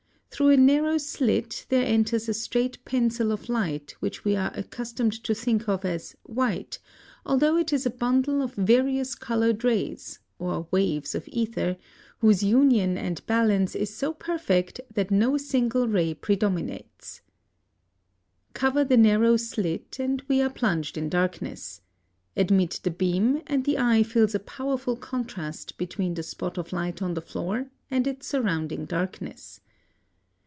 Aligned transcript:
Through 0.33 0.49
a 0.51 0.57
narrow 0.57 0.97
slit 0.97 1.65
there 1.69 1.85
enters 1.85 2.27
a 2.27 2.33
straight 2.33 2.83
pencil 2.83 3.31
of 3.31 3.47
light 3.47 3.91
which 3.99 4.25
we 4.25 4.35
are 4.35 4.51
accustomed 4.55 5.11
to 5.25 5.35
think 5.35 5.67
of 5.69 5.85
as 5.85 6.15
white, 6.23 6.79
although 7.25 7.57
it 7.57 7.71
is 7.71 7.85
a 7.85 7.91
bundle 7.91 8.41
of 8.41 8.55
variously 8.55 9.19
colored 9.19 9.63
rays 9.63 10.19
(or 10.39 10.67
waves 10.71 11.13
of 11.13 11.27
ether) 11.27 11.77
whose 12.19 12.41
union 12.41 12.97
and 12.97 13.23
balance 13.27 13.75
is 13.75 13.93
so 13.93 14.13
perfect 14.13 14.81
that 14.91 15.11
no 15.11 15.37
single 15.37 15.87
ray 15.87 16.13
predominates. 16.15 17.21
[Illustration: 18.55 18.55
Fig. 18.55 18.55
13.] 18.55 18.55
(88) 18.55 18.55
Cover 18.73 18.83
the 18.83 18.97
narrow 18.97 19.37
slit, 19.37 19.99
and 19.99 20.23
we 20.27 20.41
are 20.41 20.49
plunged 20.49 20.97
in 20.97 21.07
darkness. 21.09 21.81
Admit 22.35 22.79
the 22.81 22.89
beam, 22.89 23.43
and 23.45 23.65
the 23.65 23.77
eye 23.77 24.01
feels 24.01 24.33
a 24.33 24.39
powerful 24.39 24.95
contrast 24.95 25.77
between 25.77 26.15
the 26.15 26.23
spot 26.23 26.57
of 26.57 26.73
light 26.73 27.01
on 27.03 27.13
the 27.13 27.21
floor 27.21 27.69
and 27.91 28.07
its 28.07 28.25
surrounding 28.25 28.85
darkness. 28.85 29.59